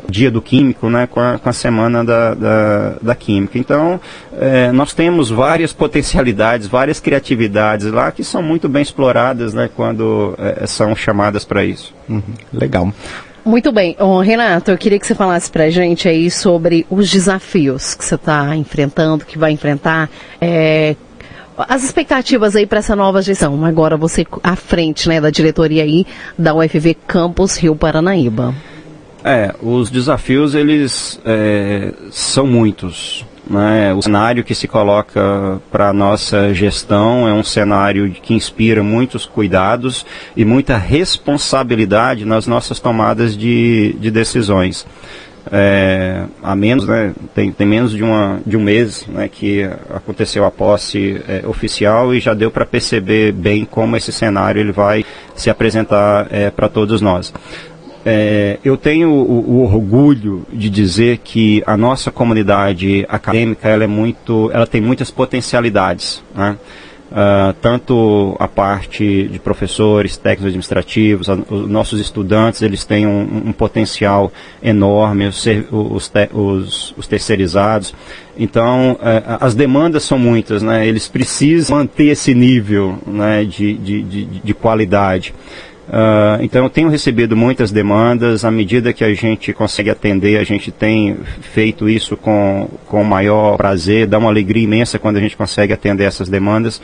dia 0.08 0.30
do 0.30 0.42
químico 0.42 0.90
né, 0.90 1.06
com, 1.06 1.20
a, 1.20 1.38
com 1.38 1.48
a 1.48 1.52
semana 1.52 2.04
da, 2.04 2.34
da, 2.34 2.94
da 3.00 3.14
química. 3.14 3.58
Então, 3.58 4.00
é, 4.38 4.72
nós 4.72 4.92
temos 4.92 5.30
várias 5.30 5.72
potencialidades, 5.72 6.66
várias 6.66 7.00
criatividades 7.00 7.86
lá 7.86 8.10
que 8.10 8.24
são 8.24 8.42
muito 8.42 8.68
bem 8.68 8.82
exploradas 8.82 9.54
né, 9.54 9.70
quando 9.74 10.34
é, 10.38 10.66
são 10.66 10.94
chamadas 10.94 11.44
para 11.44 11.64
isso. 11.64 11.94
Uhum. 12.08 12.22
Legal. 12.52 12.92
Muito 13.48 13.72
bem. 13.72 13.96
Oh, 13.98 14.20
Renato, 14.20 14.70
eu 14.70 14.76
queria 14.76 14.98
que 14.98 15.06
você 15.06 15.14
falasse 15.14 15.50
para 15.50 15.64
a 15.64 15.70
gente 15.70 16.06
aí 16.06 16.30
sobre 16.30 16.86
os 16.90 17.10
desafios 17.10 17.94
que 17.94 18.04
você 18.04 18.14
está 18.14 18.54
enfrentando, 18.54 19.24
que 19.24 19.38
vai 19.38 19.52
enfrentar. 19.52 20.10
É, 20.38 20.94
as 21.56 21.82
expectativas 21.82 22.54
aí 22.54 22.66
para 22.66 22.80
essa 22.80 22.94
nova 22.94 23.22
gestão. 23.22 23.64
Agora 23.64 23.96
você 23.96 24.26
à 24.42 24.54
frente 24.54 25.08
né, 25.08 25.18
da 25.18 25.30
diretoria 25.30 25.82
aí 25.82 26.06
da 26.38 26.54
UFV 26.54 26.92
Campus 27.06 27.56
Rio 27.56 27.74
Paranaíba. 27.74 28.54
É, 29.24 29.54
os 29.62 29.90
desafios 29.90 30.54
eles 30.54 31.18
é, 31.24 31.94
são 32.10 32.46
muitos. 32.46 33.24
Né? 33.48 33.94
O 33.94 34.02
cenário 34.02 34.44
que 34.44 34.54
se 34.54 34.68
coloca 34.68 35.60
para 35.70 35.88
a 35.88 35.92
nossa 35.92 36.52
gestão 36.52 37.26
é 37.26 37.32
um 37.32 37.42
cenário 37.42 38.10
que 38.10 38.34
inspira 38.34 38.82
muitos 38.82 39.24
cuidados 39.24 40.04
e 40.36 40.44
muita 40.44 40.76
responsabilidade 40.76 42.24
nas 42.24 42.46
nossas 42.46 42.78
tomadas 42.78 43.36
de, 43.36 43.96
de 43.98 44.10
decisões. 44.10 44.86
É, 45.50 46.24
há 46.42 46.54
menos, 46.54 46.86
né, 46.86 47.14
tem, 47.34 47.50
tem 47.50 47.66
menos 47.66 47.92
de, 47.92 48.02
uma, 48.02 48.38
de 48.44 48.54
um 48.54 48.60
mês 48.60 49.06
né, 49.06 49.28
que 49.28 49.62
aconteceu 49.88 50.44
a 50.44 50.50
posse 50.50 51.22
é, 51.26 51.46
oficial 51.46 52.14
e 52.14 52.20
já 52.20 52.34
deu 52.34 52.50
para 52.50 52.66
perceber 52.66 53.32
bem 53.32 53.64
como 53.64 53.96
esse 53.96 54.12
cenário 54.12 54.60
ele 54.60 54.72
vai 54.72 55.06
se 55.34 55.48
apresentar 55.48 56.26
é, 56.30 56.50
para 56.50 56.68
todos 56.68 57.00
nós. 57.00 57.32
É, 58.04 58.58
eu 58.64 58.76
tenho 58.76 59.10
o, 59.10 59.58
o, 59.58 59.62
orgulho 59.64 60.46
de 60.52 60.70
dizer 60.70 61.18
que 61.18 61.62
a 61.66 61.76
nossa 61.76 62.10
comunidade 62.10 63.04
acadêmica 63.08 63.68
ela 63.68 63.84
é 63.84 63.88
muito, 63.88 64.50
ela 64.52 64.66
tem 64.66 64.80
muitas 64.80 65.10
potencialidades. 65.10 66.22
Né? 66.34 66.56
Uh, 67.10 67.54
tanto 67.62 68.36
a 68.38 68.46
parte 68.46 69.28
de 69.28 69.38
professores, 69.38 70.18
técnicos 70.18 70.48
administrativos, 70.48 71.30
a, 71.30 71.38
os 71.48 71.66
nossos 71.66 72.00
estudantes, 72.00 72.60
eles 72.60 72.84
têm 72.84 73.06
um, 73.06 73.46
um 73.46 73.52
potencial 73.52 74.30
enorme, 74.62 75.26
os, 75.26 75.42
os, 75.70 76.08
te, 76.10 76.28
os, 76.34 76.94
os 76.98 77.06
terceirizados. 77.06 77.94
Então, 78.36 78.92
uh, 78.92 79.38
as 79.40 79.54
demandas 79.54 80.02
são 80.04 80.18
muitas, 80.18 80.62
né? 80.62 80.86
eles 80.86 81.08
precisam 81.08 81.78
manter 81.78 82.08
esse 82.08 82.34
nível 82.34 82.98
né, 83.06 83.42
de, 83.42 83.72
de, 83.78 84.02
de, 84.02 84.24
de 84.24 84.54
qualidade. 84.54 85.34
Uh, 85.88 86.42
então 86.42 86.64
eu 86.64 86.70
tenho 86.70 86.90
recebido 86.90 87.34
muitas 87.34 87.72
demandas, 87.72 88.44
à 88.44 88.50
medida 88.50 88.92
que 88.92 89.02
a 89.02 89.14
gente 89.14 89.54
consegue 89.54 89.88
atender, 89.88 90.38
a 90.38 90.44
gente 90.44 90.70
tem 90.70 91.16
feito 91.40 91.88
isso 91.88 92.14
com, 92.14 92.68
com 92.86 93.02
maior 93.02 93.56
prazer, 93.56 94.06
dá 94.06 94.18
uma 94.18 94.28
alegria 94.28 94.64
imensa 94.64 94.98
quando 94.98 95.16
a 95.16 95.20
gente 95.20 95.36
consegue 95.36 95.72
atender 95.72 96.04
essas 96.04 96.28
demandas. 96.28 96.80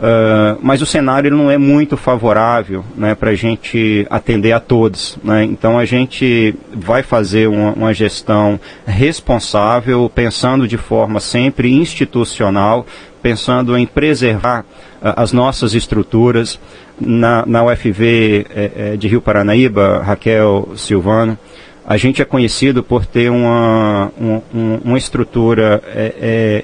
Uh, 0.00 0.56
mas 0.62 0.80
o 0.80 0.86
cenário 0.86 1.30
não 1.30 1.50
é 1.50 1.58
muito 1.58 1.94
favorável 1.94 2.82
né, 2.96 3.14
para 3.14 3.32
a 3.32 3.34
gente 3.34 4.06
atender 4.08 4.52
a 4.52 4.58
todos. 4.58 5.18
Né? 5.22 5.44
Então 5.44 5.78
a 5.78 5.84
gente 5.84 6.54
vai 6.72 7.02
fazer 7.02 7.46
uma, 7.46 7.74
uma 7.74 7.92
gestão 7.92 8.58
responsável, 8.86 10.10
pensando 10.14 10.66
de 10.66 10.78
forma 10.78 11.20
sempre 11.20 11.70
institucional, 11.70 12.86
pensando 13.22 13.76
em 13.76 13.84
preservar 13.84 14.60
uh, 15.02 15.12
as 15.16 15.34
nossas 15.34 15.74
estruturas, 15.74 16.58
na, 17.00 17.44
na 17.46 17.64
UFV 17.64 18.46
é, 18.54 18.70
é, 18.76 18.96
de 18.96 19.08
Rio 19.08 19.20
Paranaíba, 19.20 20.02
Raquel 20.02 20.68
Silvano, 20.76 21.38
a 21.86 21.96
gente 21.96 22.22
é 22.22 22.24
conhecido 22.24 22.82
por 22.82 23.04
ter 23.04 23.30
uma, 23.30 24.12
um, 24.20 24.40
uma 24.84 24.98
estrutura 24.98 25.82
é, 25.86 26.14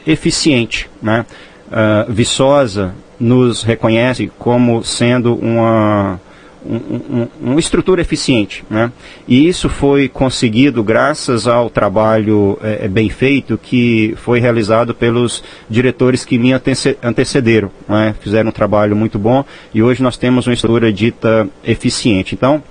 é, 0.07 0.11
eficiente. 0.11 0.89
Né? 1.03 1.27
Uh, 1.67 2.13
Viçosa 2.13 2.95
nos 3.19 3.63
reconhece 3.63 4.31
como 4.39 4.85
sendo 4.85 5.35
uma, 5.35 6.21
um, 6.69 7.29
uma 7.41 7.61
estrutura 7.61 8.01
eficiente. 8.01 8.65
Né? 8.69 8.91
E 9.27 9.49
isso 9.49 9.69
foi 9.69 10.09
conseguido 10.09 10.83
graças 10.83 11.47
ao 11.47 11.71
trabalho 11.71 12.59
é, 12.63 12.85
é, 12.85 12.89
bem 12.89 13.09
feito 13.09 13.59
que 13.59 14.15
foi 14.19 14.41
realizado 14.41 14.95
pelos 14.95 15.43
diretores 15.69 16.25
que 16.25 16.39
me 16.39 16.53
antecederam. 16.53 17.71
Né? 17.89 18.15
Fizeram 18.21 18.49
um 18.49 18.53
trabalho 18.53 18.97
muito 18.97 19.19
bom 19.19 19.45
e 19.73 19.83
hoje 19.83 20.03
nós 20.03 20.17
temos 20.17 20.47
uma 20.47 20.55
estrutura 20.55 20.93
dita 20.93 21.49
eficiente. 21.65 22.35
Então, 22.35 22.63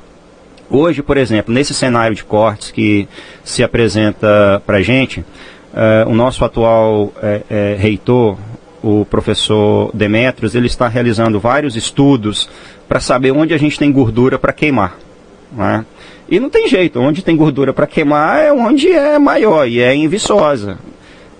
hoje, 0.69 1.01
por 1.01 1.17
exemplo, 1.17 1.53
nesse 1.53 1.73
cenário 1.73 2.15
de 2.15 2.23
cortes 2.23 2.71
que 2.71 3.07
se 3.43 3.63
apresenta 3.63 4.61
para 4.65 4.77
a 4.77 4.81
gente, 4.81 5.19
uh, 5.19 6.09
o 6.09 6.15
nosso 6.15 6.43
atual 6.43 7.13
é, 7.21 7.41
é, 7.49 7.75
reitor, 7.77 8.37
o 8.85 9.03
professor 9.03 9.89
Demetrios, 9.95 10.53
ele 10.53 10.67
está 10.67 10.87
realizando 10.87 11.39
vários 11.39 11.75
estudos 11.75 12.47
para 12.87 12.99
saber 12.99 13.31
onde 13.31 13.53
a 13.53 13.57
gente 13.57 13.77
tem 13.77 13.91
gordura 13.91 14.37
para 14.37 14.53
queimar. 14.53 14.97
Né? 15.51 15.85
E 16.29 16.39
não 16.39 16.49
tem 16.49 16.67
jeito, 16.67 16.99
onde 16.99 17.23
tem 17.23 17.35
gordura 17.35 17.73
para 17.73 17.87
queimar 17.87 18.39
é 18.39 18.51
onde 18.51 18.91
é 18.91 19.17
maior 19.19 19.67
e 19.67 19.79
é 19.79 19.93
em 19.93 20.07
Viçosa. 20.07 20.77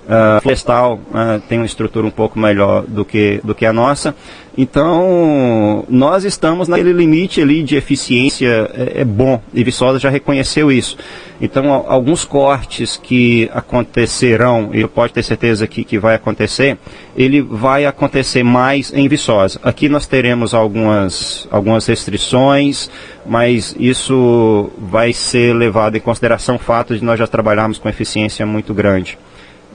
Uh, 0.06 0.40
Florestal 0.40 1.00
uh, 1.10 1.42
tem 1.50 1.58
uma 1.58 1.66
estrutura 1.66 2.06
um 2.06 2.12
pouco 2.12 2.38
melhor 2.38 2.84
do 2.88 3.04
que, 3.04 3.42
do 3.44 3.56
que 3.56 3.66
a 3.66 3.74
nossa. 3.74 4.16
Então, 4.58 5.84
nós 5.90 6.24
estamos 6.24 6.68
naquele 6.68 6.94
limite 6.94 7.42
ali 7.42 7.64
de 7.64 7.76
eficiência, 7.76 8.70
é, 8.74 9.02
é 9.02 9.06
bom, 9.06 9.42
e 9.54 9.64
Viçosa 9.64 10.00
já 10.00 10.10
reconheceu 10.10 10.72
isso. 10.72 10.96
Então, 11.42 11.86
alguns 11.88 12.24
cortes 12.24 12.96
que 12.96 13.50
acontecerão, 13.52 14.70
e 14.74 14.88
pode 14.88 15.12
ter 15.12 15.24
certeza 15.24 15.68
que, 15.68 15.84
que 15.84 15.98
vai 15.98 16.16
acontecer, 16.16 16.78
ele 17.18 17.42
vai 17.42 17.86
acontecer 17.86 18.44
mais 18.44 18.94
em 18.94 19.08
Viçosa. 19.10 19.60
Aqui 19.64 19.90
nós 19.90 20.06
teremos 20.06 20.54
algumas, 20.54 21.48
algumas 21.52 21.86
restrições, 21.88 22.90
mas 23.26 23.76
isso 23.78 24.70
vai 24.78 25.12
ser 25.12 25.54
levado 25.54 25.98
em 25.98 26.00
consideração 26.00 26.56
o 26.56 26.60
fato 26.60 26.96
de 26.96 27.04
nós 27.04 27.20
já 27.20 27.28
trabalharmos 27.28 27.78
com 27.78 27.90
eficiência 27.90 28.46
muito 28.46 28.74
grande. 28.74 29.18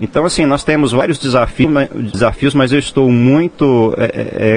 Então, 0.00 0.24
assim, 0.24 0.46
nós 0.46 0.64
temos 0.64 0.92
vários 0.92 1.18
desafios, 1.18 2.54
mas 2.54 2.72
eu 2.72 2.78
estou 2.78 3.10
muito 3.10 3.94
é, 3.98 4.04
é, 4.04 4.08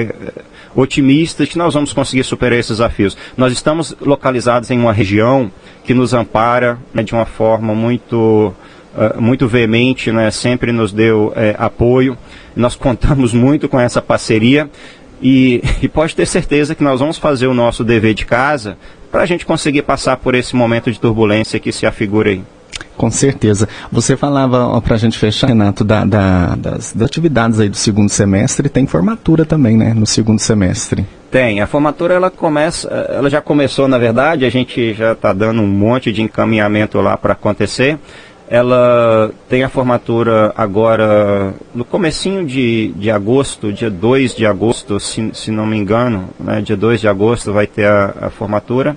é, 0.02 0.42
otimista 0.74 1.46
que 1.46 1.58
nós 1.58 1.74
vamos 1.74 1.92
conseguir 1.92 2.24
superar 2.24 2.58
esses 2.58 2.78
desafios. 2.78 3.16
Nós 3.36 3.52
estamos 3.52 3.94
localizados 4.00 4.70
em 4.70 4.78
uma 4.78 4.92
região 4.92 5.52
que 5.84 5.92
nos 5.92 6.14
ampara 6.14 6.78
né, 6.94 7.02
de 7.02 7.12
uma 7.12 7.26
forma 7.26 7.74
muito, 7.74 8.54
uh, 8.96 9.20
muito 9.20 9.46
veemente, 9.46 10.10
né, 10.10 10.30
sempre 10.30 10.72
nos 10.72 10.92
deu 10.92 11.32
é, 11.36 11.54
apoio. 11.58 12.16
Nós 12.56 12.74
contamos 12.74 13.34
muito 13.34 13.68
com 13.68 13.78
essa 13.78 14.00
parceria 14.00 14.70
e, 15.20 15.62
e 15.82 15.88
pode 15.88 16.16
ter 16.16 16.26
certeza 16.26 16.74
que 16.74 16.82
nós 16.82 17.00
vamos 17.00 17.18
fazer 17.18 17.48
o 17.48 17.54
nosso 17.54 17.84
dever 17.84 18.14
de 18.14 18.24
casa 18.24 18.78
para 19.12 19.22
a 19.22 19.26
gente 19.26 19.44
conseguir 19.44 19.82
passar 19.82 20.16
por 20.16 20.34
esse 20.34 20.56
momento 20.56 20.90
de 20.90 20.98
turbulência 20.98 21.60
que 21.60 21.70
se 21.70 21.84
afigura 21.84 22.30
aí. 22.30 22.42
Com 22.96 23.10
certeza. 23.10 23.68
Você 23.90 24.16
falava, 24.16 24.80
para 24.80 24.94
a 24.94 24.98
gente 24.98 25.18
fechar, 25.18 25.48
Renato, 25.48 25.84
da, 25.84 26.04
da, 26.04 26.54
das, 26.54 26.92
das, 26.92 27.02
atividades 27.02 27.58
aí 27.58 27.68
do 27.68 27.76
segundo 27.76 28.08
semestre, 28.08 28.68
tem 28.68 28.86
formatura 28.86 29.44
também, 29.44 29.76
né, 29.76 29.92
no 29.94 30.06
segundo 30.06 30.38
semestre. 30.38 31.04
Tem. 31.30 31.60
A 31.60 31.66
formatura, 31.66 32.14
ela 32.14 32.30
começa, 32.30 32.88
ela 32.88 33.28
já 33.28 33.40
começou, 33.40 33.88
na 33.88 33.98
verdade, 33.98 34.44
a 34.44 34.50
gente 34.50 34.94
já 34.94 35.12
está 35.12 35.32
dando 35.32 35.60
um 35.60 35.66
monte 35.66 36.12
de 36.12 36.22
encaminhamento 36.22 37.00
lá 37.00 37.16
para 37.16 37.32
acontecer. 37.32 37.98
Ela 38.48 39.32
tem 39.48 39.64
a 39.64 39.68
formatura 39.68 40.52
agora 40.54 41.54
no 41.74 41.84
comecinho 41.84 42.44
de, 42.44 42.92
de 42.94 43.10
agosto, 43.10 43.72
dia 43.72 43.90
2 43.90 44.34
de 44.34 44.46
agosto, 44.46 45.00
se, 45.00 45.30
se 45.32 45.50
não 45.50 45.66
me 45.66 45.76
engano, 45.76 46.28
né, 46.38 46.60
dia 46.60 46.76
2 46.76 47.00
de 47.00 47.08
agosto 47.08 47.52
vai 47.52 47.66
ter 47.66 47.86
a, 47.86 48.14
a 48.20 48.30
formatura. 48.30 48.96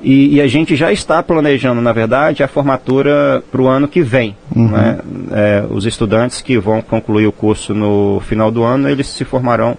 E, 0.00 0.36
e, 0.36 0.40
a 0.40 0.46
gente 0.46 0.76
já 0.76 0.92
está 0.92 1.22
planejando, 1.22 1.80
na 1.80 1.92
verdade, 1.92 2.42
a 2.42 2.48
formatura 2.48 3.42
para 3.50 3.62
o 3.62 3.66
ano 3.66 3.88
que 3.88 4.02
vem. 4.02 4.36
Uhum. 4.54 4.68
Né? 4.68 4.98
É, 5.32 5.64
os 5.70 5.86
estudantes 5.86 6.40
que 6.40 6.58
vão 6.58 6.82
concluir 6.82 7.26
o 7.26 7.32
curso 7.32 7.74
no 7.74 8.20
final 8.20 8.50
do 8.50 8.62
ano, 8.62 8.88
eles 8.88 9.06
se 9.06 9.24
formarão 9.24 9.76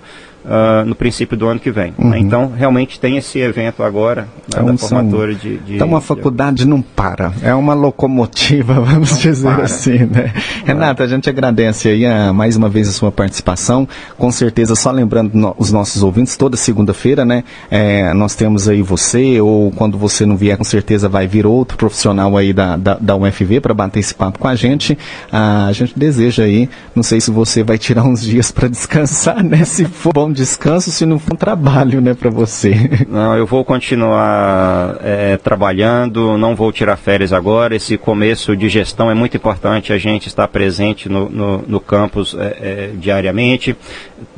uh, 0.48 0.86
no 0.86 0.96
princípio 0.96 1.38
do 1.38 1.48
ano 1.48 1.60
que 1.60 1.70
vem. 1.70 1.88
Né? 1.88 1.94
Uhum. 1.98 2.10
Né? 2.10 2.20
Então, 2.20 2.52
realmente 2.56 3.00
tem 3.00 3.18
esse 3.18 3.40
evento 3.40 3.84
agora 3.84 4.22
né, 4.22 4.28
então, 4.48 4.66
da 4.66 4.78
formatura 4.78 5.32
são, 5.34 5.42
de, 5.42 5.58
de, 5.58 5.76
Então, 5.76 5.96
a 5.96 6.02
faculdade 6.02 6.58
de... 6.58 6.68
não 6.68 6.82
para, 6.82 7.34
é 7.44 7.54
uma 7.54 7.74
locomotiva, 7.74 8.74
vamos 8.82 9.12
não 9.12 9.18
dizer 9.20 9.54
para. 9.54 9.64
assim, 9.66 9.98
né? 10.06 10.34
Renata, 10.66 11.04
a 11.04 11.08
gente 11.08 11.30
agradece 11.30 11.90
aí 11.90 12.06
a, 12.06 12.30
ah, 12.30 12.34
mais 12.34 12.56
uma 12.56 12.70
vez 12.70 12.88
a 12.88 12.92
sua 12.92 13.12
participação. 13.12 13.88
Com 14.18 14.32
certeza, 14.32 14.76
só 14.76 14.92
lembrando 14.92 15.34
no, 15.34 15.56
os 15.58 15.72
nossos 15.72 16.02
ouvintes, 16.02 16.38
toda 16.38 16.56
segunda-feira, 16.56 17.26
né? 17.26 17.44
É, 17.70 18.14
nós 18.14 18.36
temos 18.36 18.68
aí 18.68 18.82
você, 18.82 19.40
ou 19.42 19.72
quando 19.72 19.98
você 19.98 20.26
não 20.26 20.38
vier, 20.38 20.58
com 20.58 20.64
certeza 20.64 21.10
vai 21.10 21.28
vir 21.28 21.46
outro 21.46 21.78
profissional 21.78 22.38
aí 22.38 22.54
da, 22.54 22.78
da, 22.78 22.96
da 22.96 23.16
UFV 23.16 23.60
para 23.60 23.74
bater 23.74 24.00
esse 24.00 24.14
papo 24.14 24.40
com 24.40 24.48
a 24.48 24.56
gente. 24.56 24.98
Ah, 25.32 25.68
a 25.68 25.72
gente 25.74 25.98
deseja 25.98 26.44
aí, 26.44 26.70
não 26.96 27.04
sei 27.04 27.20
se 27.20 27.32
você 27.32 27.64
vai 27.64 27.78
tirar 27.78 28.04
uns 28.04 28.22
dias 28.22 28.52
para 28.52 28.68
descansar, 28.68 29.44
né? 29.44 29.66
Se 29.66 29.86
for 29.86 30.14
bom 30.14 30.32
descanso 30.38 30.92
se 30.92 31.06
não 31.06 31.18
for 31.18 31.34
um 31.34 31.36
trabalho, 31.36 32.00
né, 32.00 32.14
para 32.14 32.30
você? 32.30 32.74
Não, 33.10 33.36
eu 33.36 33.46
vou 33.46 33.66
continuar 33.66 34.98
é, 35.02 35.38
trabalhando, 35.38 36.38
não 36.38 36.56
vou 36.56 36.72
tirar 36.72 36.96
férias 36.98 37.34
agora. 37.34 37.76
Esse 37.76 37.98
começo 37.98 38.56
de 38.56 38.70
gestão 38.70 39.10
é 39.10 39.14
muito 39.14 39.36
importante, 39.36 39.92
a 39.92 39.98
gente 39.98 40.28
estar 40.28 40.48
presente 40.48 41.10
no, 41.10 41.30
no, 41.30 41.58
no 41.68 41.80
campus 41.80 42.36
é, 42.38 42.58
é, 42.62 42.92
diariamente. 42.94 43.76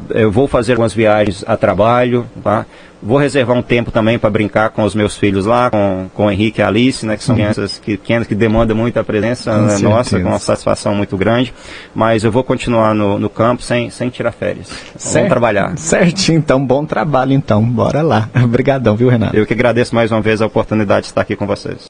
Eu 0.09 0.31
vou 0.31 0.47
fazer 0.47 0.73
algumas 0.73 0.93
viagens 0.93 1.43
a 1.45 1.57
trabalho, 1.57 2.25
tá? 2.43 2.65
Vou 3.01 3.17
reservar 3.17 3.55
um 3.55 3.61
tempo 3.61 3.91
também 3.91 4.19
para 4.19 4.29
brincar 4.29 4.71
com 4.71 4.83
os 4.83 4.93
meus 4.93 5.17
filhos 5.17 5.45
lá, 5.45 5.69
com, 5.69 6.09
com 6.13 6.25
o 6.25 6.31
Henrique 6.31 6.59
e 6.59 6.63
a 6.63 6.67
Alice, 6.67 7.05
né, 7.05 7.15
que 7.15 7.23
são 7.23 7.33
uhum. 7.33 7.41
crianças 7.41 7.77
que, 7.77 7.97
pequenas 7.97 8.27
que 8.27 8.35
demandam 8.35 8.75
muita 8.75 9.03
presença 9.03 9.55
né, 9.57 9.77
nossa, 9.77 10.19
com 10.19 10.27
uma 10.27 10.39
satisfação 10.39 10.93
muito 10.93 11.15
grande. 11.15 11.53
Mas 11.95 12.23
eu 12.23 12.31
vou 12.31 12.43
continuar 12.43 12.93
no, 12.93 13.17
no 13.17 13.29
campo 13.29 13.63
sem, 13.63 13.89
sem 13.89 14.09
tirar 14.09 14.31
férias. 14.31 14.67
Certo, 14.97 15.13
Vamos 15.13 15.29
trabalhar. 15.29 15.77
Certinho, 15.77 16.37
então, 16.39 16.63
bom 16.63 16.85
trabalho 16.85 17.31
então. 17.31 17.63
Bora 17.63 18.01
lá. 18.01 18.29
Obrigadão, 18.43 18.95
viu, 18.95 19.07
Renato? 19.07 19.35
Eu 19.35 19.45
que 19.45 19.53
agradeço 19.53 19.95
mais 19.95 20.11
uma 20.11 20.21
vez 20.21 20.41
a 20.41 20.45
oportunidade 20.45 21.03
de 21.03 21.07
estar 21.07 21.21
aqui 21.21 21.35
com 21.35 21.47
vocês. 21.47 21.87